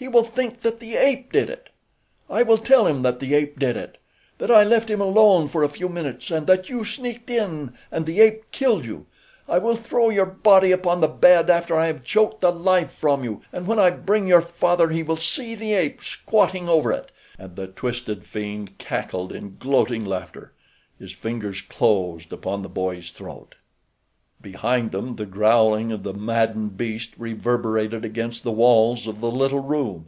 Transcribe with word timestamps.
He 0.00 0.06
will 0.06 0.22
think 0.22 0.60
that 0.60 0.78
the 0.78 0.94
ape 0.94 1.32
did 1.32 1.50
it. 1.50 1.70
I 2.30 2.44
will 2.44 2.56
tell 2.58 2.86
him 2.86 3.02
that 3.02 3.18
the 3.18 3.34
ape 3.34 3.58
did 3.58 3.76
it. 3.76 3.98
That 4.38 4.48
I 4.48 4.62
left 4.62 4.88
him 4.88 5.00
alone 5.00 5.48
for 5.48 5.64
a 5.64 5.68
few 5.68 5.88
minutes, 5.88 6.30
and 6.30 6.46
that 6.46 6.70
you 6.70 6.84
sneaked 6.84 7.28
in 7.30 7.74
and 7.90 8.06
the 8.06 8.20
ape 8.20 8.48
killed 8.52 8.84
you. 8.84 9.06
I 9.48 9.58
will 9.58 9.74
throw 9.74 10.08
your 10.08 10.24
body 10.24 10.70
upon 10.70 11.00
the 11.00 11.08
bed 11.08 11.50
after 11.50 11.74
I 11.76 11.86
have 11.88 12.04
choked 12.04 12.42
the 12.42 12.52
life 12.52 12.92
from 12.92 13.24
you, 13.24 13.42
and 13.52 13.66
when 13.66 13.80
I 13.80 13.90
bring 13.90 14.28
your 14.28 14.40
father 14.42 14.90
he 14.90 15.02
will 15.02 15.16
see 15.16 15.56
the 15.56 15.72
ape 15.74 16.00
squatting 16.04 16.68
over 16.68 16.92
it," 16.92 17.10
and 17.36 17.56
the 17.56 17.66
twisted 17.66 18.24
fiend 18.24 18.78
cackled 18.78 19.32
in 19.32 19.56
gloating 19.58 20.04
laughter. 20.04 20.52
His 20.96 21.10
fingers 21.10 21.60
closed 21.60 22.32
upon 22.32 22.62
the 22.62 22.68
boy's 22.68 23.10
throat. 23.10 23.56
Behind 24.40 24.92
them 24.92 25.16
the 25.16 25.26
growling 25.26 25.90
of 25.90 26.04
the 26.04 26.12
maddened 26.14 26.76
beast 26.76 27.12
reverberated 27.18 28.04
against 28.04 28.44
the 28.44 28.52
walls 28.52 29.08
of 29.08 29.18
the 29.20 29.32
little 29.32 29.58
room. 29.58 30.06